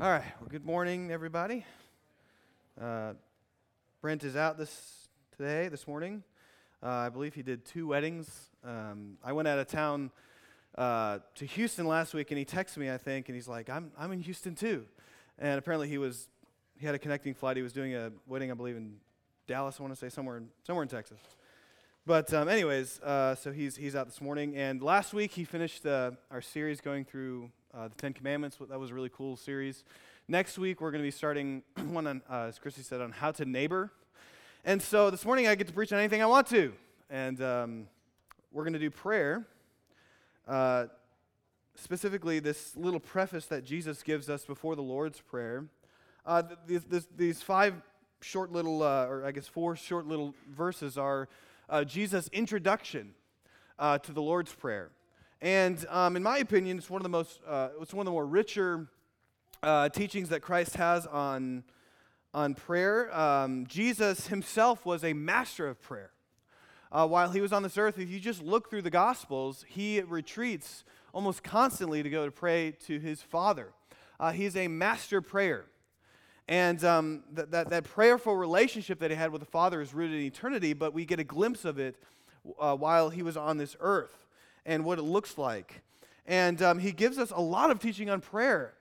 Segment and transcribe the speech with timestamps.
[0.00, 0.24] All right.
[0.40, 1.64] Well, good morning, everybody.
[2.80, 3.12] Uh,
[4.02, 6.24] Brent is out this today, this morning.
[6.82, 8.50] Uh, I believe he did two weddings.
[8.64, 10.10] Um, I went out of town
[10.76, 13.92] uh, to Houston last week, and he texted me, I think, and he's like, "I'm
[13.96, 14.84] I'm in Houston too."
[15.38, 16.26] And apparently, he was
[16.76, 17.56] he had a connecting flight.
[17.56, 18.96] He was doing a wedding, I believe, in
[19.46, 19.76] Dallas.
[19.78, 21.20] I want to say somewhere in, somewhere in Texas.
[22.04, 25.86] But um, anyways, uh, so he's he's out this morning, and last week he finished
[25.86, 28.58] uh, our series going through uh, the Ten Commandments.
[28.68, 29.84] That was a really cool series.
[30.28, 33.32] Next week, we're going to be starting one on, uh, as Christy said, on how
[33.32, 33.90] to neighbor.
[34.64, 36.72] And so this morning, I get to preach on anything I want to.
[37.10, 37.86] And um,
[38.52, 39.46] we're going to do prayer.
[40.46, 40.86] Uh,
[41.74, 45.64] specifically, this little preface that Jesus gives us before the Lord's Prayer.
[46.24, 46.42] Uh,
[47.16, 47.74] these, five
[48.22, 51.28] short little, uh, or I guess four short little verses are
[51.68, 53.14] uh, Jesus' introduction
[53.78, 54.90] to the Lord's Prayer.
[55.40, 58.12] And um, in my opinion, it's one of the most, uh, it's one of the
[58.12, 58.88] more richer
[59.62, 61.64] uh, teachings that Christ has on,
[62.32, 63.14] on prayer.
[63.14, 66.10] Um, Jesus himself was a master of prayer.
[66.92, 70.00] Uh, while he was on this earth, if you just look through the Gospels, he
[70.00, 73.72] retreats almost constantly to go to pray to his Father.
[74.20, 75.64] Uh, he's a master prayer.
[76.46, 80.20] And um, that, that, that, prayerful relationship that he had with the Father is rooted
[80.20, 81.96] in eternity, but we get a glimpse of it
[82.58, 84.23] uh, while he was on this earth
[84.66, 85.82] and what it looks like.
[86.26, 88.74] And um, he gives us a lot of teaching on prayer.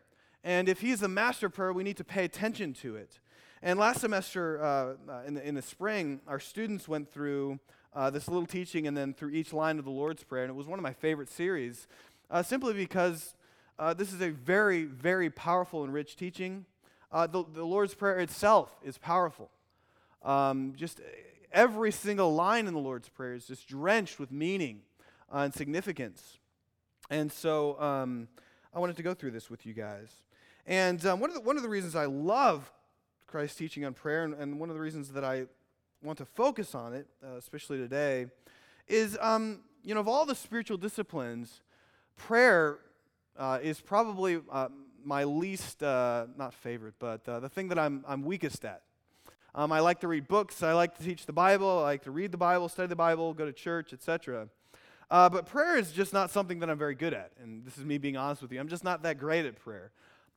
[0.43, 3.19] And if he's the master of prayer, we need to pay attention to it.
[3.61, 7.59] And last semester, uh, uh, in, the, in the spring, our students went through
[7.95, 10.43] uh, this little teaching and then through each line of the Lord's Prayer.
[10.43, 11.87] And it was one of my favorite series,
[12.29, 13.35] uh, simply because
[13.79, 16.65] uh, this is a very, very powerful and rich teaching.
[17.11, 19.49] Uh, the, the, Lord's Prayer itself is powerful.
[20.23, 20.99] Um, just
[21.51, 24.81] every single line in the Lord's Prayer is just drenched with meaning
[25.33, 26.37] uh, and significance.
[27.09, 28.27] And so um,
[28.73, 30.09] I wanted to go through this with you guys.
[30.65, 32.71] And um, one, of the, one of the reasons I love
[33.27, 35.45] Christ's teaching on prayer, and, and one of the reasons that I
[36.01, 38.27] want to focus on it, uh, especially today,
[38.87, 41.61] is um, you know, of all the spiritual disciplines,
[42.15, 42.79] prayer
[43.37, 44.69] uh, is probably uh,
[45.03, 48.83] my least, uh, not favorite, but uh, the thing that I'm, I'm weakest at.
[49.55, 50.63] Um, I like to read books.
[50.63, 51.79] I like to teach the Bible.
[51.79, 54.47] I like to read the Bible, study the Bible, go to church, etc.
[55.13, 57.33] Uh, but prayer is just not something that I'm very good at.
[57.39, 58.59] And this is me being honest with you.
[58.59, 59.91] I'm just not that great at prayer.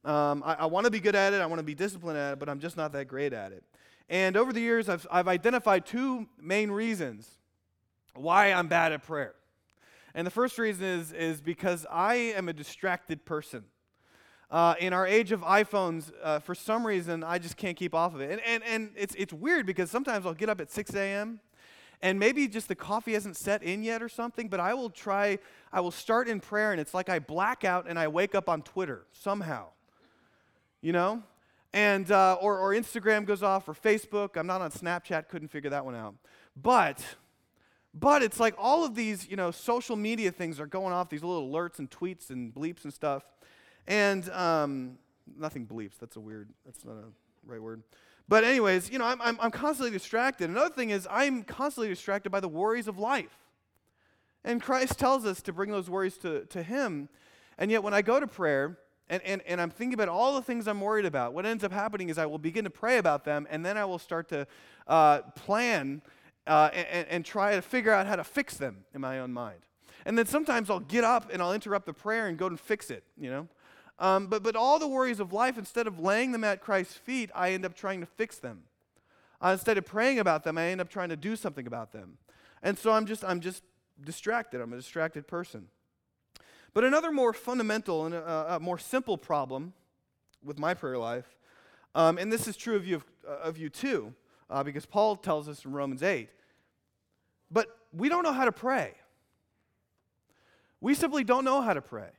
[0.05, 2.35] Um, I, I want to be good at it, I want to be disciplined at
[2.35, 3.65] it, but I'm just not that great at it.
[4.11, 7.27] And over the years, I've, I've identified two main reasons
[8.15, 9.35] why I'm bad at prayer.
[10.15, 13.65] And the first reason is, is because I am a distracted person.
[14.51, 18.15] Uh, in our age of iPhones, uh, for some reason, I just can't keep off
[18.15, 18.31] of it.
[18.31, 21.41] And, and, and it's, it's weird because sometimes I'll get up at 6 a.m
[22.07, 25.41] and maybe just the coffee hasn't set in yet or something, but I will try,
[25.73, 28.49] I will start in prayer, and it's like I black out and I wake up
[28.49, 29.71] on Twitter somehow.
[30.81, 31.25] You know?
[31.73, 34.37] And, uh, or, or Instagram goes off, or Facebook.
[34.37, 36.15] I'm not on Snapchat, couldn't figure that one out.
[36.57, 37.05] But,
[37.93, 41.25] but it's like all of these, you know, social media things are going off, these
[41.25, 43.25] little alerts and tweets and bleeps and stuff.
[43.89, 44.99] And um,
[45.37, 47.83] nothing bleeps, that's a weird, that's not a right word.
[48.29, 50.51] But, anyways, you know, I'm, I'm, I'm constantly distracted.
[50.51, 53.39] Another thing is, I'm constantly distracted by the worries of life.
[54.45, 57.09] And Christ tells us to bring those worries to, to Him.
[57.59, 58.79] And yet, when I go to prayer,
[59.09, 61.73] and, and, and I'm thinking about all the things I'm worried about, what ends up
[61.73, 64.47] happening is I will begin to pray about them, and then I will start to
[64.89, 66.03] uh, plan
[66.47, 69.61] uh, and, and try to figure out how to fix them in my own mind.
[70.05, 72.91] And then sometimes I'll get up and I'll interrupt the prayer and go and fix
[72.91, 73.49] it, you know?
[73.99, 77.31] Um, but, but all the worries of life, instead of laying them at Christ's feet,
[77.35, 78.65] I end up trying to fix them.
[79.43, 82.19] Uh, instead of praying about them, I end up trying to do something about them.
[82.63, 83.63] And so I'm just, I'm just
[84.03, 84.61] distracted.
[84.61, 85.69] I'm a distracted person.
[86.75, 89.73] But another more fundamental and a, a more simple problem
[90.45, 91.37] with my prayer life,
[91.95, 94.13] um, and this is true of you, uh, of you too,
[94.51, 96.29] uh, because Paul tells us in Romans 8,
[97.51, 98.93] but we don't know how to pray.
[100.83, 102.11] We simply don't know how to pray.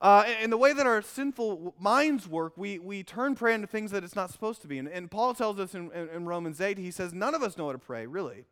[0.00, 3.90] Uh, and, the way that our sinful minds work, we, we turn prayer into things
[3.90, 4.78] that it's not supposed to be.
[4.78, 7.56] And, and Paul tells us in, in, in Romans 8, he says, none of us
[7.56, 8.44] know how to pray, really.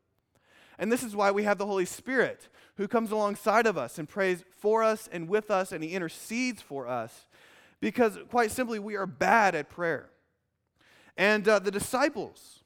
[0.79, 4.09] And this is why we have the Holy Spirit who comes alongside of us and
[4.09, 7.27] prays for us and with us, and he intercedes for us.
[7.81, 10.09] Because, quite simply, we are bad at prayer.
[11.17, 12.61] And uh, the disciples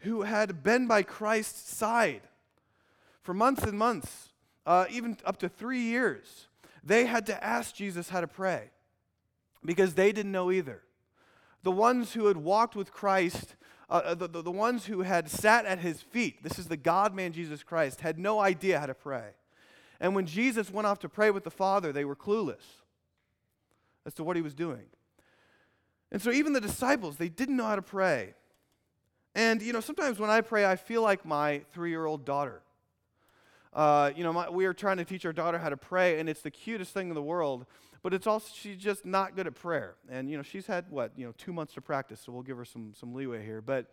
[0.00, 2.22] who had been by Christ's side
[3.22, 4.30] for months and months,
[4.66, 6.48] uh, even up to three years,
[6.86, 8.70] they had to ask Jesus how to pray
[9.64, 10.82] because they didn't know either.
[11.64, 13.56] The ones who had walked with Christ,
[13.90, 16.76] uh, uh the, the, the ones who had sat at his feet, this is the
[16.76, 19.30] God man Jesus Christ, had no idea how to pray.
[19.98, 22.82] And when Jesus went off to pray with the Father, they were clueless
[24.04, 24.84] as to what he was doing.
[26.12, 28.34] And so even the disciples, they didn't know how to pray.
[29.34, 32.62] And, you know, sometimes when I pray, I feel like my three year old daughter.
[33.76, 36.30] Uh, you know, my, we are trying to teach our daughter how to pray, and
[36.30, 37.66] it's the cutest thing in the world,
[38.02, 39.96] but it's also, she's just not good at prayer.
[40.08, 42.56] And, you know, she's had, what, you know, two months to practice, so we'll give
[42.56, 43.60] her some, some leeway here.
[43.60, 43.92] But,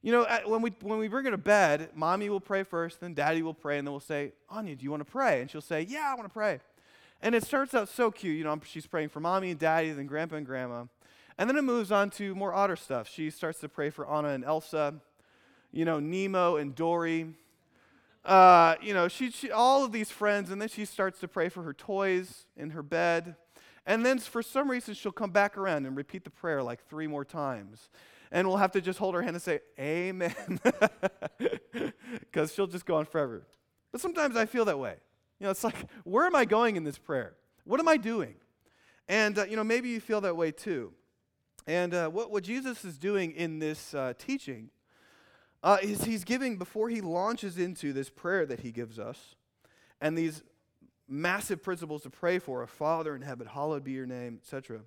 [0.00, 3.12] you know, when we, when we bring her to bed, mommy will pray first, then
[3.12, 5.42] daddy will pray, and then we'll say, Anya, do you want to pray?
[5.42, 6.60] And she'll say, Yeah, I want to pray.
[7.20, 8.38] And it starts out so cute.
[8.38, 10.84] You know, she's praying for mommy and daddy, then grandpa and grandma.
[11.36, 13.10] And then it moves on to more otter stuff.
[13.10, 14.94] She starts to pray for Anna and Elsa,
[15.70, 17.34] you know, Nemo and Dory.
[18.28, 21.48] Uh, you know, she, she, all of these friends, and then she starts to pray
[21.48, 23.36] for her toys in her bed.
[23.86, 27.06] And then for some reason, she'll come back around and repeat the prayer like three
[27.06, 27.88] more times.
[28.30, 30.60] And we'll have to just hold her hand and say, Amen.
[32.20, 33.46] Because she'll just go on forever.
[33.92, 34.96] But sometimes I feel that way.
[35.40, 37.34] You know, it's like, where am I going in this prayer?
[37.64, 38.34] What am I doing?
[39.08, 40.92] And, uh, you know, maybe you feel that way too.
[41.66, 44.68] And uh, what, what Jesus is doing in this uh, teaching
[45.62, 49.34] uh, is he's giving, before he launches into this prayer that he gives us,
[50.00, 50.42] and these
[51.08, 54.80] massive principles to pray for, a Father in heaven, hallowed be your name, etc.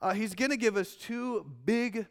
[0.00, 2.06] Uh, he's going to give us two big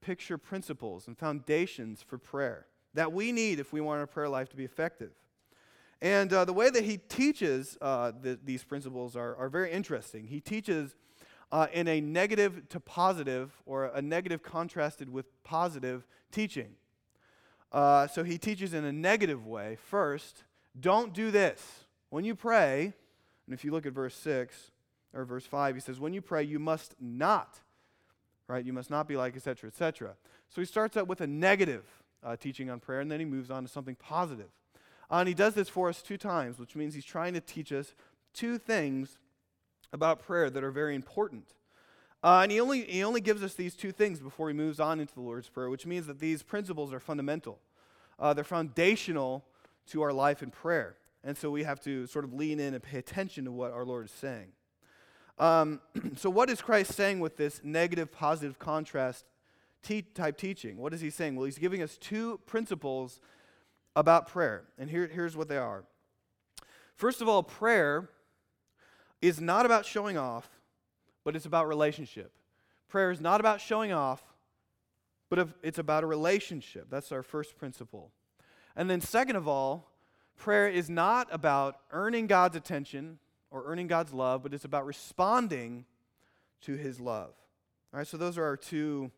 [0.00, 4.48] picture principles and foundations for prayer that we need if we want our prayer life
[4.50, 5.12] to be effective.
[6.02, 10.26] And uh, the way that he teaches uh, the, these principles are, are very interesting.
[10.26, 10.96] He teaches
[11.52, 16.74] uh, in a negative to positive, or a negative contrasted with positive teaching.
[17.72, 19.76] Uh, so he teaches in a negative way.
[19.88, 20.44] First,
[20.78, 21.84] don't do this.
[22.10, 22.92] When you pray,
[23.46, 24.72] and if you look at verse 6
[25.14, 27.60] or verse 5, he says, When you pray, you must not,
[28.48, 28.64] right?
[28.64, 30.14] You must not be like, etc., etc.
[30.48, 31.84] So he starts out with a negative
[32.22, 34.50] uh, teaching on prayer, and then he moves on to something positive.
[35.10, 37.72] Uh, and he does this for us two times, which means he's trying to teach
[37.72, 37.94] us
[38.32, 39.18] two things
[39.92, 41.54] about prayer that are very important.
[42.22, 45.00] Uh, and he only, he only gives us these two things before he moves on
[45.00, 47.58] into the Lord's Prayer, which means that these principles are fundamental.
[48.18, 49.44] Uh, they're foundational
[49.86, 50.96] to our life in prayer.
[51.24, 53.84] And so we have to sort of lean in and pay attention to what our
[53.84, 54.48] Lord is saying.
[55.38, 55.80] Um,
[56.16, 59.24] so, what is Christ saying with this negative positive contrast
[59.82, 60.76] te- type teaching?
[60.76, 61.36] What is he saying?
[61.36, 63.20] Well, he's giving us two principles
[63.96, 64.64] about prayer.
[64.78, 65.84] And here, here's what they are.
[66.94, 68.10] First of all, prayer
[69.22, 70.59] is not about showing off,
[71.24, 72.32] but it's about relationship.
[72.88, 74.22] Prayer is not about showing off,
[75.28, 76.88] but it's about a relationship.
[76.90, 78.10] That's our first principle.
[78.76, 79.90] And then, second of all,
[80.36, 83.18] prayer is not about earning God's attention
[83.50, 85.84] or earning God's love, but it's about responding
[86.62, 87.32] to his love.
[87.92, 89.10] All right, so those are our two,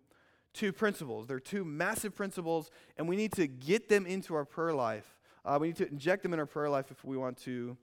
[0.53, 1.27] two principles.
[1.27, 5.19] They're two massive principles, and we need to get them into our prayer life.
[5.45, 7.77] Uh, we need to inject them in our prayer life if we want to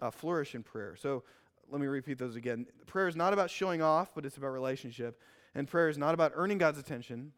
[0.00, 0.96] uh, flourish in prayer.
[0.96, 1.24] So
[1.70, 2.66] let me repeat those again.
[2.86, 5.20] Prayer is not about showing off, but it's about relationship.
[5.54, 7.32] And prayer is not about earning God's attention,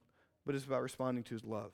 [0.46, 1.72] but it's about responding to his love.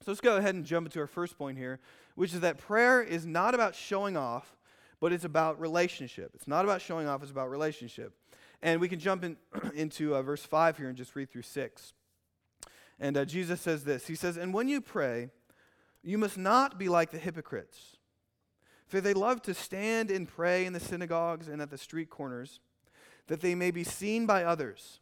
[0.00, 1.80] So let's go ahead and jump into our first point here,
[2.14, 4.56] which is that prayer is not about showing off,
[5.00, 6.32] but it's about relationship.
[6.34, 8.14] It's not about showing off, it's about relationship.
[8.62, 9.36] And we can jump in,
[9.74, 11.92] into uh, verse 5 here and just read through 6.
[13.00, 15.30] And uh, Jesus says this He says, And when you pray,
[16.02, 17.97] you must not be like the hypocrites
[18.88, 22.60] for they love to stand and pray in the synagogues and at the street corners,
[23.26, 25.00] that they may be seen by others.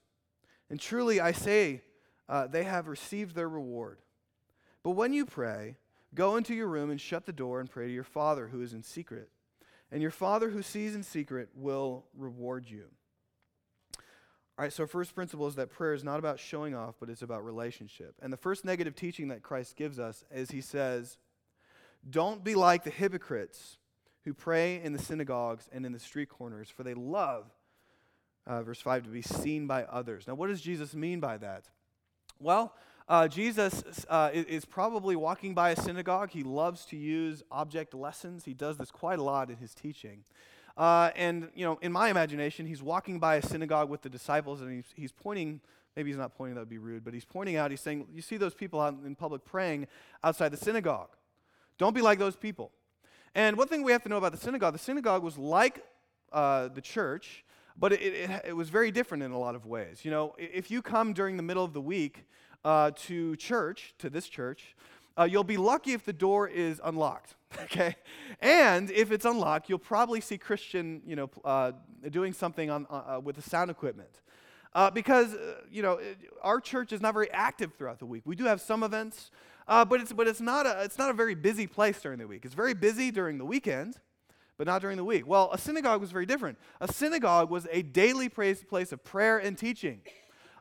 [0.69, 1.83] And truly, I say,
[2.29, 3.99] uh, they have received their reward.
[4.83, 5.77] But when you pray,
[6.15, 8.73] go into your room and shut the door and pray to your Father who is
[8.73, 9.31] in secret.
[9.93, 12.87] And your Father who sees in secret will reward you.
[14.59, 17.23] All right, so first principle is that prayer is not about showing off, but it's
[17.23, 18.15] about relationship.
[18.23, 21.19] And the first negative teaching that Christ gives us is he says,
[22.09, 23.79] don't be like the hypocrites
[24.25, 27.47] who pray in the synagogues and in the street corners, for they love,
[28.47, 30.27] uh, verse 5, to be seen by others.
[30.27, 31.69] Now, what does Jesus mean by that?
[32.41, 32.75] Well,
[33.09, 36.31] uh, Jesus uh, is probably walking by a synagogue.
[36.31, 38.45] He loves to use object lessons.
[38.45, 40.25] He does this quite a lot in his teaching.
[40.77, 44.61] Uh, and, you know, in my imagination, he's walking by a synagogue with the disciples
[44.61, 45.61] and he's, he's pointing,
[45.95, 48.21] maybe he's not pointing, that would be rude, but he's pointing out, he's saying, You
[48.21, 49.87] see those people out in public praying
[50.23, 51.11] outside the synagogue.
[51.79, 52.73] Don't be like those people.
[53.35, 55.85] And one thing we have to know about the synagogue the synagogue was like
[56.33, 57.45] uh, the church,
[57.79, 60.05] but it, it, it, was very different in a lot of ways.
[60.05, 62.25] You know, if you come during the middle of the week
[62.65, 64.75] uh, to church, to this church,
[65.19, 67.97] uh, you'll be lucky if the door is unlocked, okay?
[68.41, 71.73] And if it's unlocked, you'll probably see Christian, you know, uh,
[72.11, 74.21] doing something on, uh, uh, with the sound equipment.
[74.93, 75.35] Because,
[75.71, 75.99] you know,
[76.43, 78.25] our church is not very active throughout the week.
[78.27, 79.31] We do have some events,
[79.69, 82.27] uh, but it's, but it's, not a, it's not a very busy place during the
[82.27, 82.45] week.
[82.45, 83.97] It's very busy during the weekend,
[84.59, 85.27] but not during the week.
[85.27, 86.59] Well, a synagogue was very different.
[86.81, 90.01] A synagogue was a daily place, of prayer and teaching.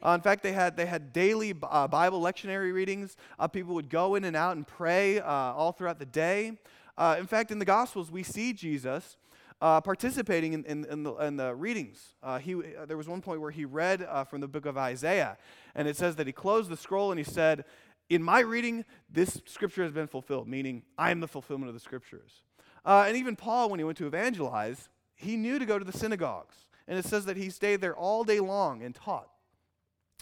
[0.03, 3.15] Uh, in fact, they had, they had daily uh, Bible lectionary readings.
[3.39, 6.53] Uh, people would go in and out and pray uh, all throughout the day.
[6.97, 9.17] Uh, in fact, in the Gospels, we see Jesus
[9.61, 12.15] uh, participating in, in, in, the, in, the, readings.
[12.21, 15.37] Uh, he, uh, there was one point where he read from the book of Isaiah,
[15.73, 17.65] and it says that he closed the scroll and he said,
[18.09, 21.79] In my reading, this scripture has been fulfilled, meaning I am the fulfillment of the
[21.79, 22.43] scriptures.
[22.85, 25.97] Uh, and even Paul, when he went to evangelize, he knew to go to the
[25.97, 26.55] synagogues.
[26.87, 29.29] And it says that he stayed there all day long and taught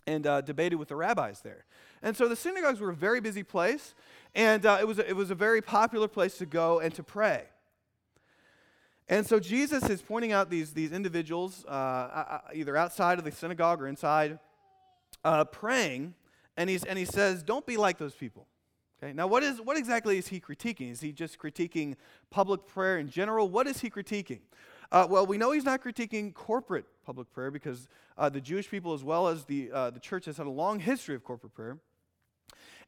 [0.07, 1.65] and uh, debated with the rabbis there.
[2.01, 3.95] And so the synagogues were a very busy place,
[4.35, 7.45] and it, was a, it was a very popular place to go and to pray.
[9.09, 13.81] And so Jesus is pointing out these, these individuals, uh, either outside of the synagogue
[13.81, 14.39] or inside,
[15.23, 16.15] uh, praying,
[16.57, 18.47] and, he's, and he says, Don't be like those people.
[19.01, 19.13] Okay?
[19.13, 20.91] Now, what, is, what exactly is he critiquing?
[20.91, 21.95] Is he just critiquing
[22.29, 23.49] public prayer in general?
[23.49, 24.39] What is he critiquing?
[24.91, 28.93] Uh, well, we know he's not critiquing corporate public prayer because uh, the Jewish people,
[28.93, 31.79] as well as the, uh, the church, has had a long history of corporate prayer.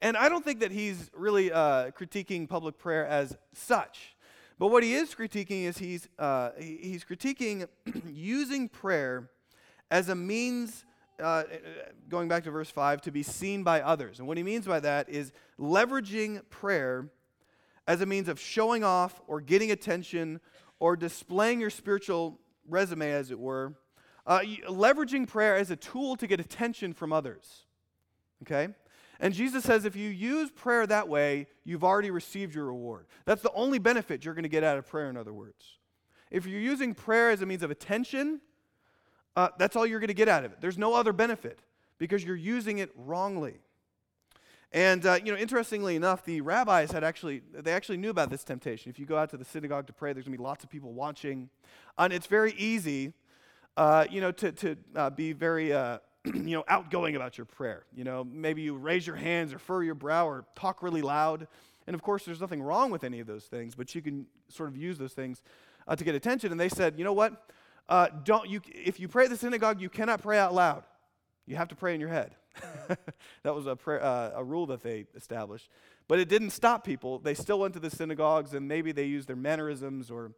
[0.01, 4.15] And I don't think that he's really uh, critiquing public prayer as such.
[4.57, 7.67] But what he is critiquing is he's, uh, he's critiquing
[8.07, 9.29] using prayer
[9.91, 10.85] as a means,
[11.21, 11.43] uh,
[12.09, 14.19] going back to verse 5, to be seen by others.
[14.19, 17.09] And what he means by that is leveraging prayer
[17.87, 20.39] as a means of showing off or getting attention
[20.79, 23.75] or displaying your spiritual resume, as it were.
[24.25, 27.65] Uh, leveraging prayer as a tool to get attention from others.
[28.41, 28.69] Okay?
[29.19, 33.05] And Jesus says if you use prayer that way, you've already received your reward.
[33.25, 35.77] That's the only benefit you're going to get out of prayer, in other words.
[36.31, 38.41] If you're using prayer as a means of attention,
[39.35, 40.61] uh, that's all you're going to get out of it.
[40.61, 41.59] There's no other benefit
[41.97, 43.55] because you're using it wrongly.
[44.71, 48.43] And uh, you know, interestingly enough, the rabbis had actually they actually knew about this
[48.43, 48.89] temptation.
[48.89, 50.69] If you go out to the synagogue to pray, there's going to be lots of
[50.69, 51.49] people watching,
[51.97, 53.13] and it's very easy,
[53.77, 57.85] uh, you know, to to uh, be very uh, you know, outgoing about your prayer.
[57.95, 61.47] You know, maybe you raise your hands or furrow your brow or talk really loud.
[61.87, 64.69] And of course, there's nothing wrong with any of those things, but you can sort
[64.69, 65.41] of use those things
[65.87, 66.51] uh, to get attention.
[66.51, 67.49] And they said, you know what?
[67.87, 68.61] Uh, don't you?
[68.67, 70.83] If you pray at the synagogue, you cannot pray out loud.
[71.45, 72.35] You have to pray in your head.
[73.43, 75.69] that was a, prayer, uh, a rule that they established.
[76.07, 77.19] But it didn't stop people.
[77.19, 80.31] They still went to the synagogues, and maybe they used their mannerisms or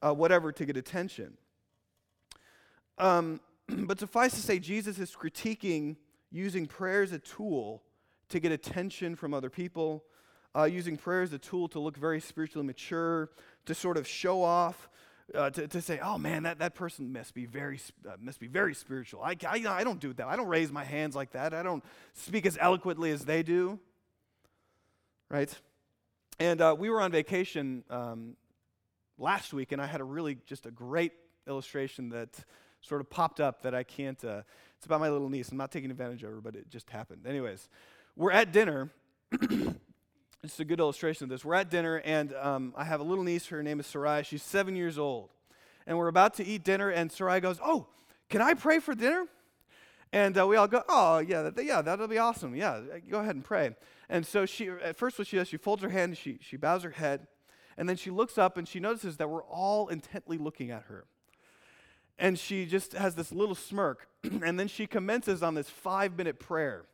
[0.00, 1.36] uh, whatever to get attention.
[2.98, 5.96] Um, but suffice to say, Jesus is critiquing
[6.30, 7.82] using prayer as a tool
[8.28, 10.04] to get attention from other people,
[10.56, 13.30] uh, using prayer as a tool to look very spiritually mature,
[13.66, 14.88] to sort of show off,
[15.34, 18.46] uh, to, to say, oh man, that, that person must be very, uh, must be
[18.46, 19.22] very spiritual.
[19.22, 20.26] I, I, I don't do that.
[20.26, 21.52] I don't raise my hands like that.
[21.52, 23.78] I don't speak as eloquently as they do.
[25.28, 25.54] Right?
[26.38, 28.36] And uh, we were on vacation um,
[29.18, 31.12] last week, and I had a really, just a great
[31.46, 32.30] illustration that
[32.80, 34.22] sort of popped up that I can't.
[34.24, 34.42] Uh,
[34.76, 35.50] it's about my little niece.
[35.50, 37.26] I'm not taking advantage of her, but it just happened.
[37.26, 37.68] Anyways,
[38.16, 38.90] we're at dinner.
[40.44, 41.44] it's a good illustration of this.
[41.44, 43.46] We're at dinner, and um, I have a little niece.
[43.48, 44.22] Her name is Sarai.
[44.22, 45.30] She's seven years old.
[45.86, 47.86] And we're about to eat dinner, and Sarai goes, Oh,
[48.28, 49.26] can I pray for dinner?
[50.12, 52.54] And uh, we all go, Oh, yeah, that, yeah, that'll be awesome.
[52.54, 52.80] Yeah,
[53.10, 53.74] go ahead and pray.
[54.08, 56.82] And so she, at first, what she does, she folds her hand, she, she bows
[56.82, 57.26] her head,
[57.76, 61.04] and then she looks up and she notices that we're all intently looking at her
[62.18, 64.08] and she just has this little smirk
[64.42, 66.84] and then she commences on this five minute prayer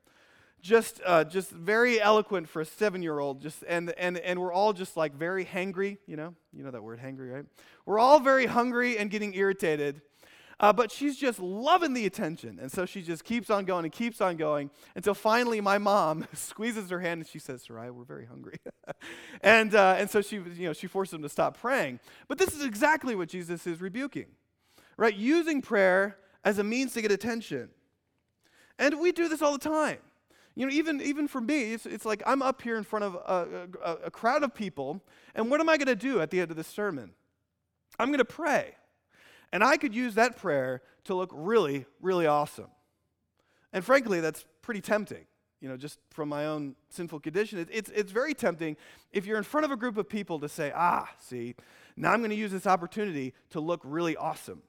[0.64, 4.52] just uh, just very eloquent for a seven year old just and, and and we're
[4.52, 7.44] all just like very hangry you know you know that word hangry right
[7.86, 10.00] we're all very hungry and getting irritated
[10.60, 13.92] uh, but she's just loving the attention and so she just keeps on going and
[13.92, 18.04] keeps on going until finally my mom squeezes her hand and she says Sarai, we're
[18.04, 18.58] very hungry
[19.42, 22.54] and uh, and so she you know she forces him to stop praying but this
[22.54, 24.26] is exactly what jesus is rebuking
[24.96, 25.14] right?
[25.14, 27.70] Using prayer as a means to get attention.
[28.78, 29.98] And we do this all the time.
[30.56, 33.14] You know, even, even for me, it's, it's like I'm up here in front of
[33.14, 35.02] a, a, a crowd of people,
[35.34, 37.10] and what am I going to do at the end of this sermon?
[37.98, 38.76] I'm going to pray.
[39.52, 42.70] And I could use that prayer to look really, really awesome.
[43.72, 45.26] And frankly, that's pretty tempting,
[45.60, 47.58] you know, just from my own sinful condition.
[47.58, 48.76] It, it's, it's very tempting
[49.12, 51.54] if you're in front of a group of people to say, ah, see,
[51.96, 54.62] now I'm going to use this opportunity to look really awesome.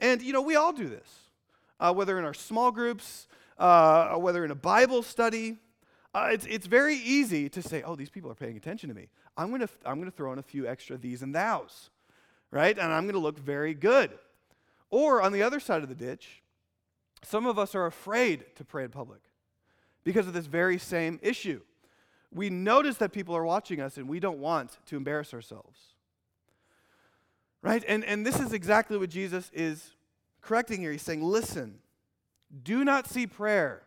[0.00, 1.08] And, you know, we all do this,
[1.80, 3.26] uh, whether in our small groups,
[3.58, 5.58] uh, whether in a Bible study.
[6.14, 9.08] Uh, it's, it's very easy to say, oh, these people are paying attention to me.
[9.36, 11.90] I'm going to I'm going to throw in a few extra these and thous,
[12.50, 12.76] right?
[12.76, 14.10] And I'm going to look very good.
[14.90, 16.42] Or on the other side of the ditch,
[17.22, 19.20] some of us are afraid to pray in public
[20.02, 21.60] because of this very same issue.
[22.32, 25.78] We notice that people are watching us and we don't want to embarrass ourselves.
[27.60, 27.84] Right?
[27.88, 29.90] And, and this is exactly what Jesus is
[30.40, 30.92] correcting here.
[30.92, 31.80] He's saying, listen,
[32.62, 33.82] Do not see prayer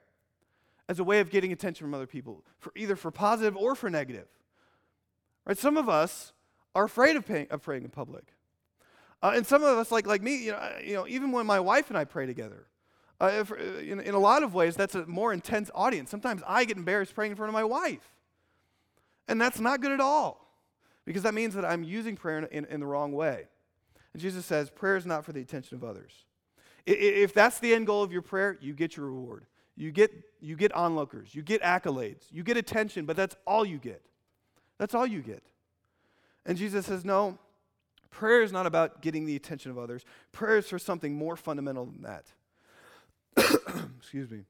[0.88, 3.90] as a way of getting attention from other people, for either for positive or for
[3.90, 4.28] negative.
[5.46, 5.58] Right?
[5.58, 6.34] Some of us
[6.76, 8.34] are afraid of, of praying in public.
[9.24, 11.60] Uh, and some of us, like, like me, you know, you know, even when my
[11.60, 12.68] wife and I pray together,
[13.20, 16.10] uh, if, uh, in, in a lot of ways, that's a more intense audience.
[16.10, 18.16] Sometimes I get embarrassed praying in front of my wife.
[19.28, 20.48] And that's not good at all,
[21.06, 23.48] because that means that I'm using prayer in, in, in the wrong way.
[24.14, 26.26] And Jesus says, prayer is not for the attention of others.
[26.86, 29.46] If that's the end goal of your prayer, you get your reward.
[29.76, 33.78] You get, you get onlookers, you get accolades, you get attention, but that's all you
[33.78, 34.02] get.
[34.78, 35.44] That's all you get.
[36.46, 37.38] And Jesus says, no,
[38.10, 40.04] prayer is not about getting the attention of others.
[40.32, 42.26] Prayer is for something more fundamental than that.
[43.98, 44.42] Excuse me.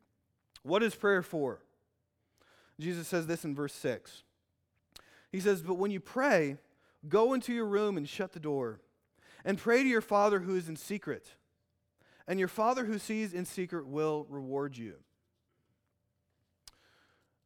[0.63, 1.59] What is prayer for?
[2.79, 4.23] Jesus says this in verse 6.
[5.31, 6.57] He says, But when you pray,
[7.07, 8.79] go into your room and shut the door,
[9.45, 11.35] and pray to your Father who is in secret.
[12.27, 14.95] And your Father who sees in secret will reward you.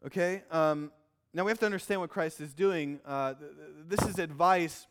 [0.05, 0.44] Okay?
[0.51, 0.91] Um,
[1.34, 3.00] now we have to understand what Christ is doing.
[3.05, 3.51] Uh, th-
[3.88, 4.88] this is advice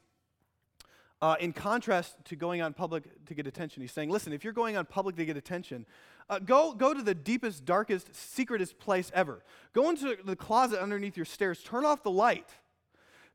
[1.23, 3.81] uh, in contrast to going on public to get attention.
[3.81, 5.87] He's saying, listen, if you're going on public to get attention,
[6.29, 9.43] uh, go, go to the deepest, darkest, secretest place ever.
[9.73, 12.49] Go into the closet underneath your stairs, turn off the light.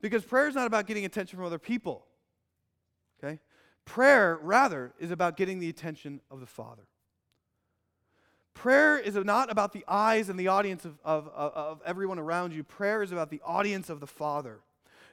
[0.01, 2.05] Because prayer is not about getting attention from other people.
[3.23, 3.39] Okay?
[3.89, 6.83] Prayer, rather, is about getting the attention of the Father.
[8.53, 12.63] Prayer is not about the eyes and the audience of, of, of, everyone around you.
[12.63, 14.59] Prayer is about the audience of the Father.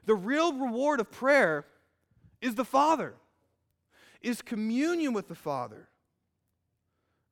[0.05, 1.65] The real reward of prayer
[2.43, 3.15] is the Father,
[4.21, 5.89] is communion with the Father.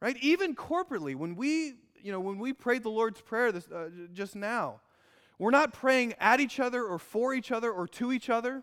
[0.01, 0.17] Right?
[0.23, 4.35] Even corporately, when we, you know, when we prayed the Lord's Prayer this, uh, just
[4.35, 4.81] now,
[5.39, 8.63] we're not praying at each other or for each other or to each other.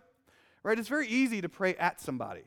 [0.63, 0.79] Right?
[0.79, 2.41] It's very easy to pray at somebody.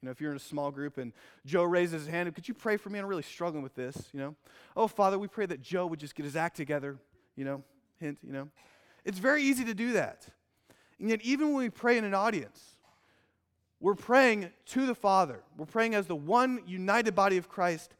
[0.00, 1.12] You know, if you're in a small group and
[1.44, 3.00] Joe raises his hand, could you pray for me?
[3.00, 4.36] I'm really struggling with this, you know.
[4.76, 6.98] Oh, Father, we pray that Joe would just get his act together,
[7.34, 7.64] you know,
[7.98, 8.48] hint, you know.
[9.04, 10.28] It's very easy to do that.
[11.00, 12.76] And yet, even when we pray in an audience,
[13.80, 15.42] we're praying to the Father.
[15.56, 17.94] We're praying as the one united body of Christ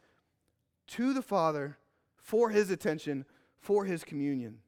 [0.88, 1.78] to the Father
[2.16, 3.24] for his attention,
[3.61, 4.58] for his communion.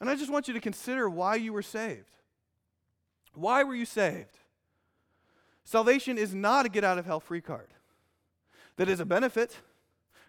[0.00, 2.16] And I just want you to consider why you were saved.
[3.34, 4.36] Why were you saved?
[5.64, 7.68] Salvation is not a get out of hell free card.
[8.76, 9.58] That is a benefit,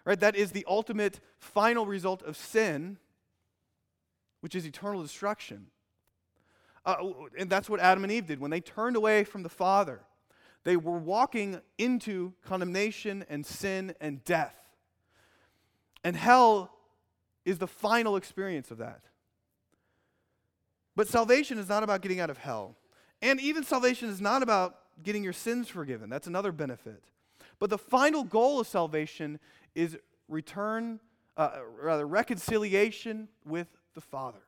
[0.04, 0.18] right?
[0.18, 2.98] That is the ultimate final result of sin,
[4.40, 5.66] which is eternal destruction.
[6.84, 6.96] Uh,
[7.38, 8.40] and that's what Adam and Eve did.
[8.40, 10.00] When they turned away from the Father,
[10.64, 14.56] they were walking into condemnation and sin and death.
[16.02, 16.70] And hell
[17.44, 19.00] is the final experience of that.
[20.96, 22.76] But salvation is not about getting out of hell.
[23.20, 26.08] And even salvation is not about getting your sins forgiven.
[26.10, 27.02] That's another benefit.
[27.58, 29.38] But the final goal of salvation
[29.74, 29.96] is
[30.28, 31.00] return,
[31.36, 34.42] uh, rather, reconciliation with the Father.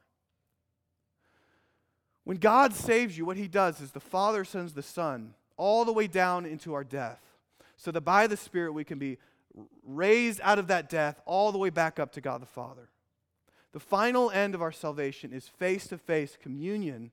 [2.24, 5.92] When God saves you, what he does is the Father sends the Son all the
[5.92, 7.20] way down into our death,
[7.76, 9.18] so that by the Spirit we can be
[9.85, 12.90] raised out of that death all the way back up to God the Father.
[13.72, 17.11] The final end of our salvation is face to face communion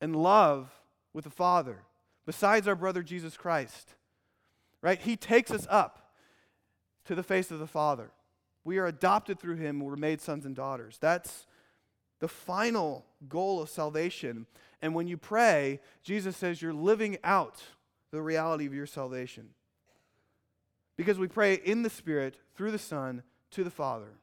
[0.00, 0.70] and love
[1.12, 1.82] with the Father
[2.30, 3.96] besides our brother Jesus Christ.
[4.82, 5.00] Right?
[5.00, 6.12] He takes us up
[7.06, 8.12] to the face of the Father.
[8.62, 10.96] We are adopted through him, we're made sons and daughters.
[11.00, 11.48] That's
[12.20, 14.46] the final goal of salvation.
[14.80, 17.64] And when you pray, Jesus says you're living out
[18.12, 19.48] the reality of your salvation.
[20.96, 24.20] Because we pray in the Spirit, through the Son, to the Father.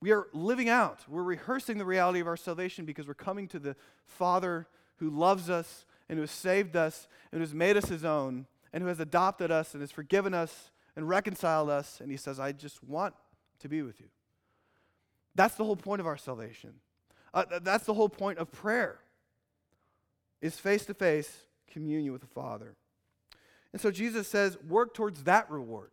[0.00, 3.58] We are living out, we're rehearsing the reality of our salvation because we're coming to
[3.58, 7.88] the Father who loves us and who has saved us and who has made us
[7.88, 12.00] his own and who has adopted us and has forgiven us and reconciled us.
[12.00, 13.14] And he says, I just want
[13.60, 14.06] to be with you.
[15.34, 16.74] That's the whole point of our salvation.
[17.32, 18.98] Uh, that's the whole point of prayer
[20.40, 21.36] is face-to-face
[21.70, 22.74] communion with the Father.
[23.72, 25.90] And so Jesus says, work towards that reward.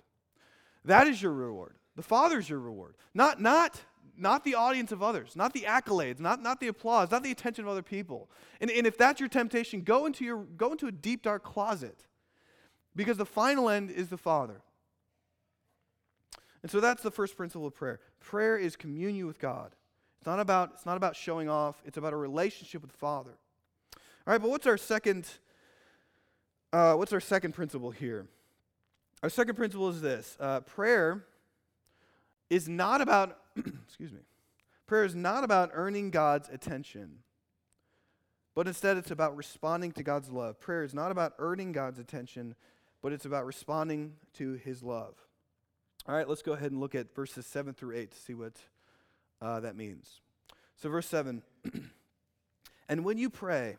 [0.85, 1.75] That is your reward.
[1.95, 2.95] The Father's your reward.
[3.13, 3.81] Not, not
[4.17, 7.65] not the audience of others, not the accolades, not, not the applause, not the attention
[7.65, 8.29] of other people.
[8.61, 12.05] And, and if that's your temptation, go into, your, go into a deep, dark closet
[12.95, 14.61] because the final end is the Father.
[16.61, 17.99] And so that's the first principle of prayer.
[18.19, 19.75] Prayer is communion with God.
[20.17, 23.37] It's not about, it's not about showing off, it's about a relationship with the Father.
[24.25, 25.27] All right, but what's our second,
[26.73, 28.25] uh, what's our second principle here?
[29.21, 31.25] Our second principle is this uh, prayer
[32.49, 33.37] is not about
[33.87, 34.19] excuse me.
[34.87, 37.19] Prayer is not about earning God's attention,
[38.53, 40.59] but instead it's about responding to God's love.
[40.59, 42.55] Prayer is not about earning God's attention,
[43.01, 45.15] but it's about responding to his love.
[46.07, 48.53] All right, let's go ahead and look at verses 7 through 8 to see what
[49.41, 50.21] uh, that means.
[50.75, 51.41] So, verse 7
[52.89, 53.77] And when you pray,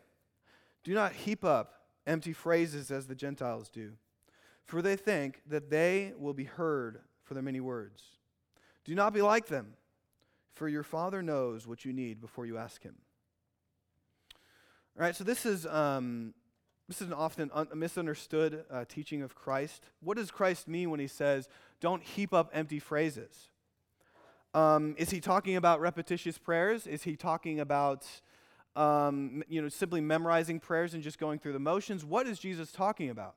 [0.83, 1.73] do not heap up
[2.05, 3.93] empty phrases as the Gentiles do,
[4.65, 8.03] for they think that they will be heard for their many words.
[8.87, 9.73] Do not be like them,
[10.53, 12.95] for your Father knows what you need before you ask Him.
[14.97, 16.33] All right, so this is um,
[16.87, 19.83] this is an often un- misunderstood uh, teaching of Christ.
[19.99, 21.49] What does Christ mean when he says,
[21.81, 23.49] don't heap up empty phrases?
[24.53, 26.87] Um, is he talking about repetitious prayers?
[26.87, 28.07] Is he talking about
[28.77, 32.05] um, you know, simply memorizing prayers and just going through the motions?
[32.05, 33.35] What is Jesus talking about?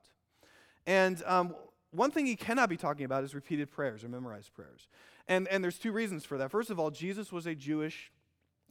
[0.87, 1.57] And um,
[1.91, 4.87] one thing he cannot be talking about is repeated prayers or memorized prayers.
[5.31, 6.51] And, and there's two reasons for that.
[6.51, 8.11] First of all, Jesus was a Jewish,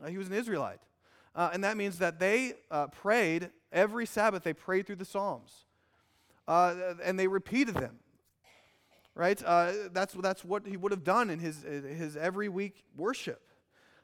[0.04, 0.82] uh, he was an Israelite.
[1.34, 5.66] Uh, and that means that they uh, prayed every Sabbath, they prayed through the Psalms.
[6.50, 8.00] Uh, and they repeated them.
[9.16, 9.42] Right?
[9.44, 13.42] Uh, that's, that's what he would have done in his, his every week worship.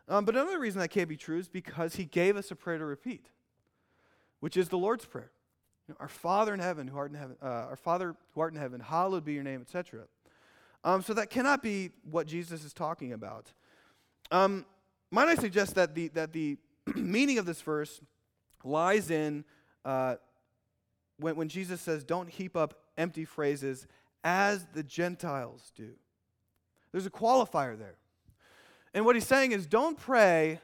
[0.08, 2.78] Um, but another reason that can't be true is because he gave us a prayer
[2.78, 3.28] to repeat,
[4.40, 5.32] which is the Lord's Prayer.
[5.88, 8.54] You know, our Father in heaven, who art in heaven, uh, our Father who art
[8.54, 10.04] in heaven, hallowed be your name, etc.
[10.86, 13.52] Um, so that cannot be what Jesus is talking about.
[14.32, 14.66] Um,
[15.12, 16.58] might I suggest that the that the
[16.96, 18.00] meaning of this verse
[18.64, 19.44] lies in
[19.84, 20.16] uh,
[21.20, 23.88] when, when Jesus says, Don't heap up empty phrases
[24.24, 25.92] as the Gentiles do.
[26.92, 27.96] There's a qualifier there.
[28.94, 30.60] And what he's saying is, Don't pray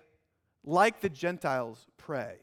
[0.63, 2.35] like the Gentiles pray.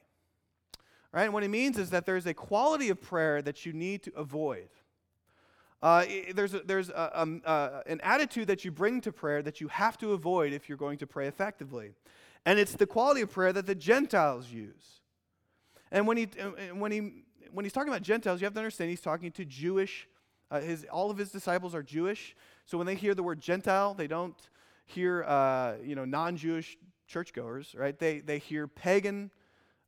[1.12, 1.25] Right?
[1.25, 4.12] And what he means is that there's a quality of prayer that you need to
[4.14, 4.69] avoid.
[5.81, 9.61] Uh, there's a, there's a, um, uh, an attitude that you bring to prayer that
[9.61, 11.93] you have to avoid if you're going to pray effectively.
[12.45, 15.01] And it's the quality of prayer that the Gentiles use.
[15.91, 16.25] And when, he,
[16.75, 20.09] when, he, when he's talking about Gentiles, you have to understand he's talking to Jewish,
[20.51, 22.35] uh, his, all of his disciples are Jewish.
[22.64, 24.37] So when they hear the word Gentile, they don't
[24.87, 27.99] hear uh, you know, non Jewish churchgoers, right?
[27.99, 29.31] They, they hear pagan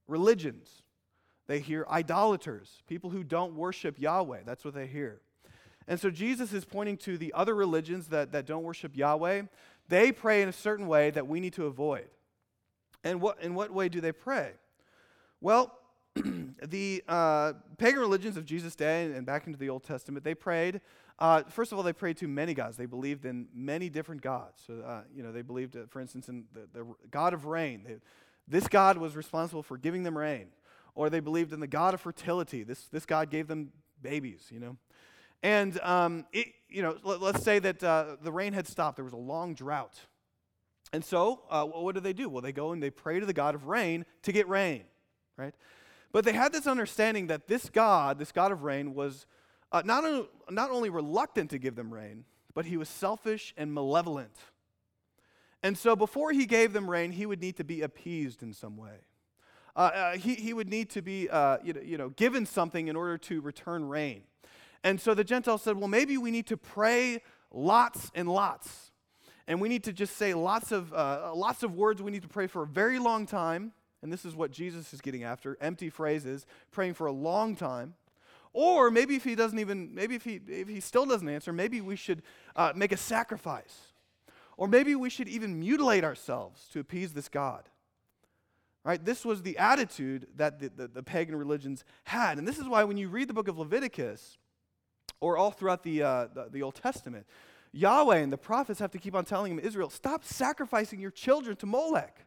[0.07, 0.83] religions.
[1.46, 4.40] They hear idolaters, people who don't worship Yahweh.
[4.46, 5.20] That's what they hear.
[5.90, 9.42] And so Jesus is pointing to the other religions that, that don't worship Yahweh.
[9.88, 12.07] They pray in a certain way that we need to avoid.
[13.03, 14.53] And what, in what way do they pray?
[15.40, 15.76] Well,
[16.14, 20.81] the uh, pagan religions of Jesus' day and back into the Old Testament, they prayed.
[21.18, 22.76] Uh, first of all, they prayed to many gods.
[22.76, 24.62] They believed in many different gods.
[24.64, 27.83] So, uh, you know, they believed, uh, for instance, in the, the God of rain.
[27.85, 27.96] They,
[28.46, 30.50] this God was responsible for giving them rain.
[30.94, 32.62] Or they believed in the God of fertility.
[32.62, 34.76] This, this God gave them babies, you know.
[35.42, 38.96] And, um, it, you know, let, us say that uh, the rain had stopped.
[38.96, 39.98] There was a long drought.
[40.92, 42.29] And so, uh, what do they do?
[42.29, 44.83] Well, they go and they pray to the God of rain to get rain,
[45.37, 45.55] right?
[46.12, 49.26] But they had this understanding that this God, this God of rain, was
[49.70, 52.24] uh, not, o- not only reluctant to give them rain,
[52.55, 54.37] but he was selfish and malevolent.
[55.62, 58.76] And so, before he gave them rain, he would need to be appeased in some
[58.76, 59.05] way.
[59.76, 62.88] Uh, uh, he, he would need to be uh, you, know, you know, given something
[62.88, 64.22] in order to return rain.
[64.82, 68.90] And so the Gentiles said, well, maybe we need to pray lots and lots
[69.50, 72.00] and we need to just say lots of, uh, lots of words.
[72.00, 73.72] We need to pray for a very long time.
[74.00, 77.94] And this is what Jesus is getting after empty phrases, praying for a long time.
[78.52, 81.80] Or maybe if he doesn't even, maybe if he, if he still doesn't answer, maybe
[81.80, 82.22] we should
[82.54, 83.92] uh, make a sacrifice.
[84.56, 87.68] Or maybe we should even mutilate ourselves to appease this God.
[88.84, 89.04] Right?
[89.04, 92.38] This was the attitude that the, the, the, pagan religions had.
[92.38, 94.38] And this is why when you read the book of Leviticus,
[95.20, 97.26] or all throughout the, uh, the, the Old Testament,
[97.72, 101.56] Yahweh and the prophets have to keep on telling him, Israel, stop sacrificing your children
[101.56, 102.26] to Molech.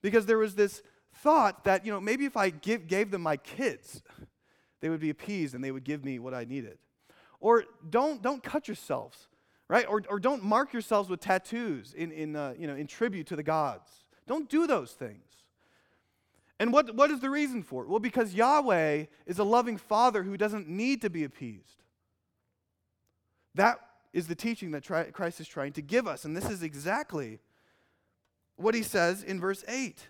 [0.00, 0.82] Because there was this
[1.16, 4.02] thought that, you know, maybe if I give, gave them my kids,
[4.80, 6.78] they would be appeased and they would give me what I needed.
[7.40, 9.28] Or don't, don't cut yourselves,
[9.68, 9.86] right?
[9.88, 13.36] Or, or don't mark yourselves with tattoos in, in, uh, you know, in tribute to
[13.36, 13.90] the gods.
[14.26, 15.31] Don't do those things.
[16.58, 17.88] And what, what is the reason for it?
[17.88, 21.82] Well, because Yahweh is a loving father who doesn't need to be appeased.
[23.54, 23.80] That
[24.12, 26.24] is the teaching that Christ is trying to give us.
[26.24, 27.40] And this is exactly
[28.56, 30.08] what he says in verse 8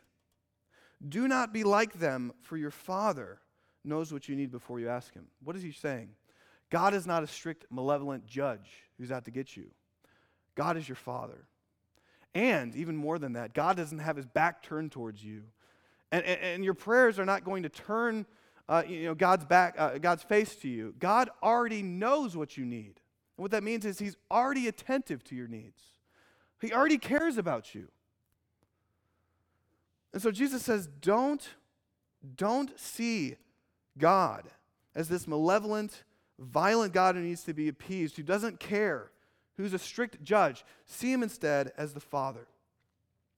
[1.08, 3.40] Do not be like them, for your Father
[3.84, 5.26] knows what you need before you ask him.
[5.42, 6.10] What is he saying?
[6.70, 9.70] God is not a strict, malevolent judge who's out to get you.
[10.54, 11.46] God is your Father.
[12.34, 15.42] And even more than that, God doesn't have his back turned towards you.
[16.12, 18.26] And, and, and your prayers are not going to turn
[18.68, 20.94] uh, you know, God's, back, uh, God's face to you.
[20.98, 23.00] God already knows what you need.
[23.36, 25.82] And what that means is he's already attentive to your needs.
[26.60, 27.88] He already cares about you.
[30.12, 31.46] And so Jesus says, don't,
[32.36, 33.36] don't see
[33.98, 34.44] God
[34.94, 36.04] as this malevolent,
[36.38, 39.10] violent God who needs to be appeased, who doesn't care,
[39.56, 40.64] who's a strict judge.
[40.86, 42.46] See him instead as the Father,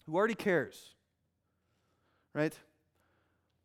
[0.06, 0.94] who already cares.
[2.34, 2.52] Right?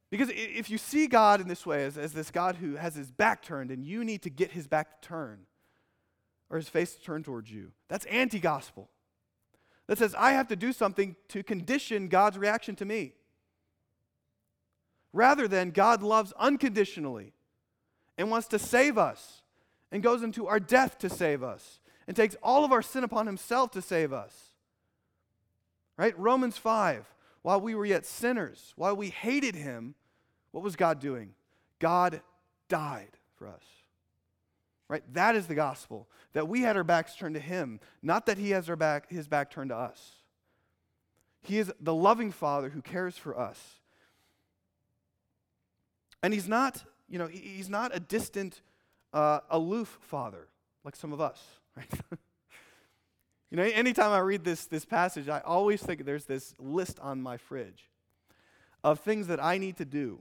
[0.09, 3.11] Because if you see God in this way, as, as this God who has his
[3.11, 5.45] back turned and you need to get his back turned
[6.49, 8.89] or his face turned towards you, that's anti gospel.
[9.87, 13.13] That says, I have to do something to condition God's reaction to me.
[15.13, 17.33] Rather than God loves unconditionally
[18.17, 19.41] and wants to save us
[19.91, 23.25] and goes into our death to save us and takes all of our sin upon
[23.25, 24.53] himself to save us.
[25.97, 26.17] Right?
[26.19, 27.05] Romans 5.
[27.41, 29.95] While we were yet sinners, while we hated him,
[30.51, 31.33] what was God doing?
[31.79, 32.21] God
[32.67, 33.63] died for us.
[34.87, 35.03] Right?
[35.13, 36.07] That is the gospel.
[36.33, 39.27] That we had our backs turned to him, not that he has our back, his
[39.27, 40.15] back turned to us.
[41.41, 43.79] He is the loving Father who cares for us.
[46.21, 48.61] And he's not, you know, he's not a distant,
[49.13, 50.47] uh, aloof father
[50.83, 51.41] like some of us,
[51.75, 51.89] right?
[53.49, 57.21] you know, anytime I read this, this passage, I always think there's this list on
[57.21, 57.89] my fridge
[58.83, 60.19] of things that I need to do.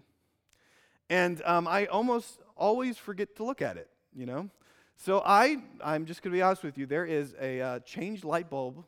[1.10, 4.48] And um, I almost always forget to look at it, you know?
[4.96, 6.86] So I, I'm just going to be honest with you.
[6.86, 8.84] There is a uh, changed light bulb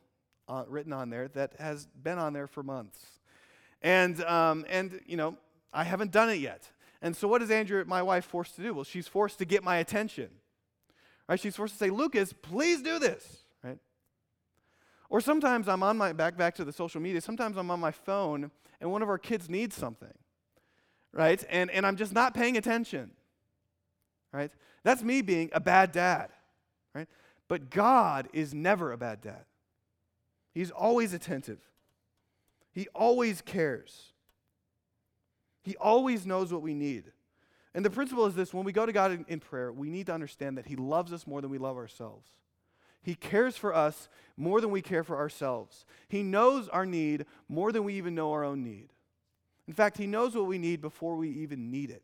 [0.47, 2.99] uh, written on there that has been on there for months.
[3.81, 5.37] And, um, and, you know,
[5.71, 6.69] I haven't done it yet.
[7.01, 8.73] And so, what is Andrea, my wife, forced to do?
[8.73, 10.29] Well, she's forced to get my attention.
[11.27, 11.39] Right?
[11.39, 13.40] She's forced to say, Lucas, please do this.
[15.11, 17.19] Or sometimes I'm on my back back to the social media.
[17.19, 20.13] Sometimes I'm on my phone and one of our kids needs something.
[21.11, 21.43] Right?
[21.49, 23.11] And, and I'm just not paying attention.
[24.31, 24.51] Right?
[24.85, 26.29] That's me being a bad dad.
[26.95, 27.09] Right?
[27.49, 29.43] But God is never a bad dad.
[30.53, 31.59] He's always attentive.
[32.71, 34.13] He always cares.
[35.61, 37.11] He always knows what we need.
[37.75, 40.13] And the principle is this when we go to God in, prayer, we need to
[40.13, 42.29] understand that He loves us more than we love ourselves.
[43.01, 45.85] He cares for us more than we care for ourselves.
[46.07, 48.89] He knows our need more than we even know our own need.
[49.67, 52.03] In fact, He knows what we need before we even need it.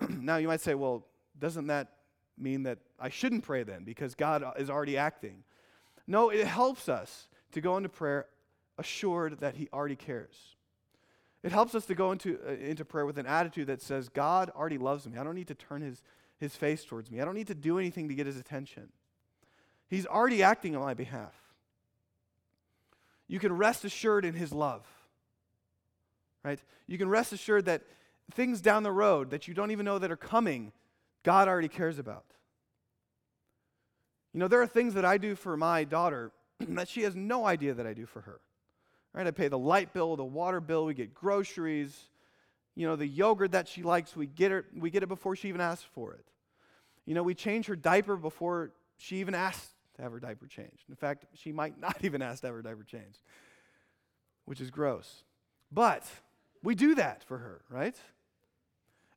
[0.08, 1.06] now, you might say, well,
[1.38, 1.88] doesn't that
[2.38, 5.44] mean that I shouldn't pray then because God is already acting?
[6.06, 8.26] No, it helps us to go into prayer
[8.78, 10.56] assured that He already cares.
[11.42, 14.50] It helps us to go into, uh, into prayer with an attitude that says, God
[14.56, 15.18] already loves me.
[15.18, 16.02] I don't need to turn his,
[16.38, 17.20] his face towards me.
[17.20, 18.88] I don't need to do anything to get his attention.
[19.88, 21.34] He's already acting on my behalf.
[23.26, 24.86] You can rest assured in his love.
[26.44, 26.60] Right?
[26.86, 27.82] You can rest assured that
[28.32, 30.72] things down the road that you don't even know that are coming,
[31.22, 32.24] God already cares about.
[34.32, 37.46] You know, there are things that I do for my daughter that she has no
[37.46, 38.40] idea that I do for her.
[39.12, 39.26] Right?
[39.26, 42.08] I pay the light bill, the water bill, we get groceries.
[42.78, 45.48] You know, the yogurt that she likes, we get it, we get it before she
[45.48, 46.24] even asks for it.
[47.06, 50.84] You know, we change her diaper before she even asks to have her diaper changed.
[50.88, 53.18] In fact, she might not even ask to have her diaper changed,
[54.44, 55.24] which is gross.
[55.72, 56.04] But
[56.62, 57.96] we do that for her, right?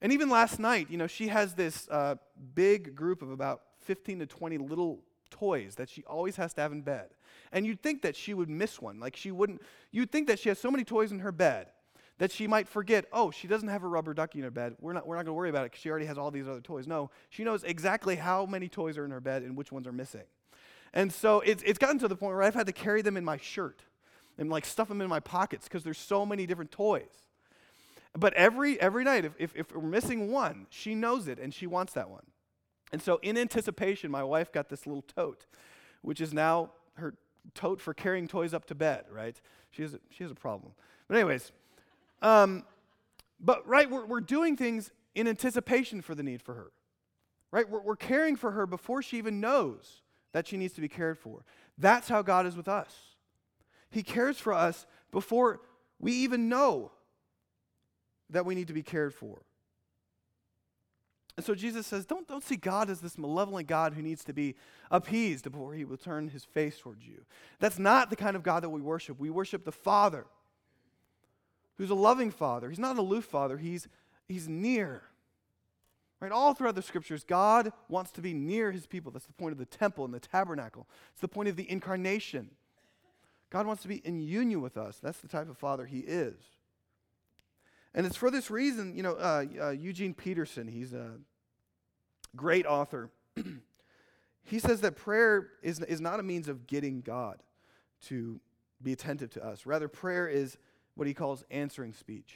[0.02, 2.16] And even last night, you know, she has this uh,
[2.56, 6.72] big group of about 15 to 20 little toys that she always has to have
[6.72, 7.10] in bed.
[7.52, 9.00] And you'd think that she would miss one.
[9.00, 11.68] Like she wouldn't, you'd think that she has so many toys in her bed
[12.22, 14.76] that she might forget, oh, she doesn't have a rubber ducky in her bed.
[14.80, 16.48] We're not, we're not going to worry about it because she already has all these
[16.48, 16.86] other toys.
[16.86, 19.92] No, she knows exactly how many toys are in her bed and which ones are
[19.92, 20.22] missing.
[20.94, 23.26] And so it's, it's gotten to the point where I've had to carry them in
[23.26, 23.82] my shirt
[24.38, 27.10] and like stuff them in my pockets because there's so many different toys.
[28.16, 31.66] But every, every night, if, if, if we're missing one, she knows it and she
[31.66, 32.28] wants that one.
[32.92, 35.48] And so, in anticipation, my wife got this little tote,
[36.04, 37.16] which is now her
[37.56, 39.42] tote for carrying toys up to bed, right?
[39.72, 40.74] She has a, she has a problem.
[41.08, 41.52] But, anyways,
[42.22, 42.66] um,
[43.40, 46.72] but right, we're, we're doing things in anticipation for the need for her,
[47.52, 47.70] right?
[47.70, 50.02] We're, we're caring for her before she even knows
[50.34, 51.44] that she needs to be cared for.
[51.78, 52.96] That's how God is with us.
[53.90, 55.62] He cares for us before
[56.00, 56.92] we even know
[58.30, 59.42] that we need to be cared for.
[61.38, 64.34] And so Jesus says, don't, don't see God as this malevolent God who needs to
[64.34, 64.56] be
[64.90, 67.26] appeased before he will turn his face towards you.
[67.60, 69.20] That's not the kind of God that we worship.
[69.20, 70.26] We worship the Father,
[71.78, 72.70] who's a loving Father.
[72.70, 73.88] He's not an aloof Father, he's,
[74.28, 75.04] he's near.
[76.20, 76.32] Right?
[76.32, 79.12] All throughout the scriptures, God wants to be near his people.
[79.12, 80.88] That's the point of the temple and the tabernacle.
[81.14, 82.52] It's the point of the incarnation.
[83.50, 84.98] God wants to be in union with us.
[85.02, 86.36] That's the type of Father he is.
[87.94, 91.12] And it's for this reason, you know, uh, uh, Eugene Peterson, he's a
[92.36, 93.10] great author.
[94.44, 97.44] he says that prayer is, is not a means of getting God
[98.08, 98.40] to
[98.82, 99.66] be attentive to us.
[99.66, 100.58] Rather, prayer is
[100.96, 102.36] what he calls answering speech.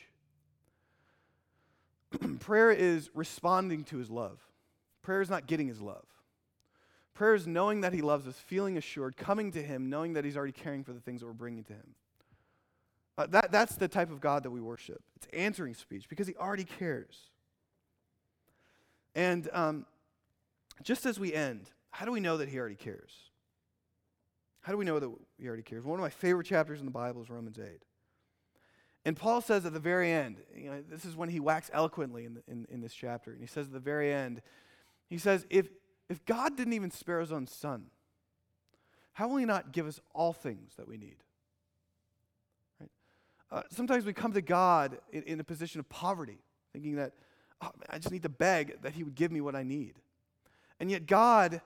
[2.40, 4.40] prayer is responding to his love.
[5.02, 6.06] Prayer is not getting his love.
[7.14, 10.36] Prayer is knowing that he loves us, feeling assured, coming to him, knowing that he's
[10.36, 11.96] already caring for the things that we're bringing to him.
[13.18, 15.02] Uh, that, that's the type of God that we worship.
[15.16, 17.30] It's answering speech because he already cares.
[19.16, 19.86] And um,
[20.84, 23.14] just as we end, how do we know that he already cares?
[24.60, 25.86] How do we know that he already cares?
[25.86, 27.82] One of my favorite chapters in the Bible is Romans 8.
[29.06, 32.26] And Paul says at the very end, you know, this is when he whacks eloquently
[32.26, 34.42] in, the, in, in this chapter, and he says at the very end,
[35.08, 35.70] he says, if,
[36.10, 37.86] if God didn't even spare his own son,
[39.14, 41.18] how will he not give us all things that we need?
[42.82, 42.90] Right?
[43.52, 46.40] Uh, sometimes we come to God in, in, a position of poverty,
[46.74, 47.14] thinking that
[47.62, 49.94] oh, I just need to beg that he would give me what I need.
[50.80, 51.62] And yet, God,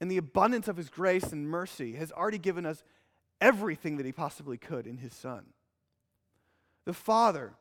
[0.00, 2.84] in the abundance of his grace and mercy, has already given us
[3.40, 5.46] everything that he possibly could in his son.
[6.84, 7.52] The Father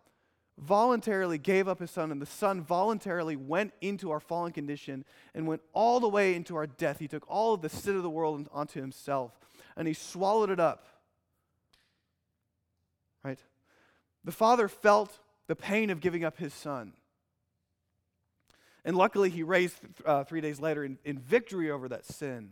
[0.57, 5.47] voluntarily gave up his Son, and the Son voluntarily went into our fallen condition and
[5.47, 6.99] went all the way into our death.
[6.99, 9.39] He took all of the sin of the world onto himself,
[9.75, 10.85] and he swallowed it up.
[13.23, 13.39] Right?
[14.23, 16.93] The Father felt the pain of giving up his Son.
[18.85, 22.51] And luckily, he raised uh, three days later in, in victory over that sin.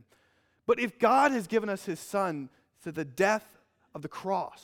[0.66, 2.50] But if God has given us his Son
[2.84, 3.46] to the death
[3.96, 4.64] of the cross,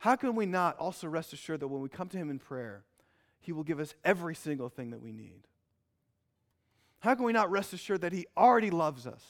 [0.00, 2.84] how can we not also rest assured that when we come to Him in prayer,
[3.38, 5.46] He will give us every single thing that we need?
[7.00, 9.22] How can we not rest assured that He already loves us?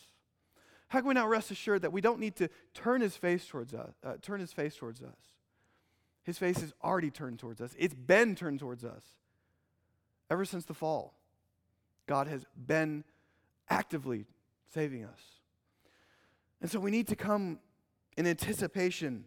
[0.87, 3.75] How can we not rest assured that we don't need to turn His face towards
[3.75, 3.95] us?
[4.05, 5.19] Uh, turn His face towards us.
[6.23, 7.75] His face is already turned towards us.
[7.77, 9.03] It's been turned towards us
[10.31, 11.15] ever since the fall.
[12.07, 13.03] God has been
[13.69, 14.27] actively
[14.73, 15.21] saving us.
[16.61, 17.59] And so we need to come
[18.17, 19.25] in anticipation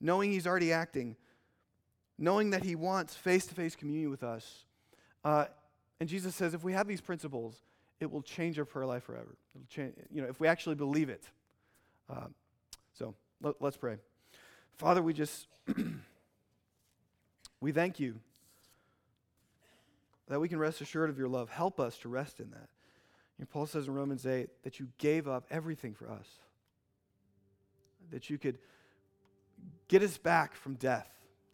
[0.00, 1.16] knowing He's already acting,
[2.18, 4.64] knowing that He wants face to face communion with us.
[5.24, 5.46] Uh,
[6.00, 7.56] and Jesus says if we have these principles,
[8.00, 9.36] it will change our prayer life forever.
[9.54, 11.24] It'll change, you know, if we actually believe it.
[12.08, 12.26] Uh,
[12.92, 13.96] so let, let's pray.
[14.76, 15.46] Father, we just,
[17.60, 18.20] we thank you
[20.28, 21.48] that we can rest assured of your love.
[21.48, 22.68] Help us to rest in that.
[23.38, 26.26] And Paul says in Romans 8 that you gave up everything for us,
[28.10, 28.58] that you could
[29.88, 31.08] Get us back from death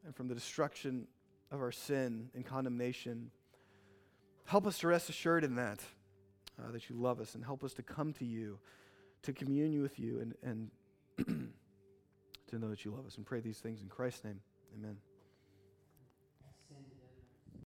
[0.04, 1.06] and from the destruction
[1.50, 3.30] of our sin and condemnation.
[4.44, 5.80] Help us to rest assured in that,
[6.58, 8.58] uh, that you love us, and help us to come to you,
[9.22, 10.70] to commune with you, and, and
[12.48, 13.16] to know that you love us.
[13.16, 14.40] And pray these things in Christ's name.
[14.78, 14.96] Amen.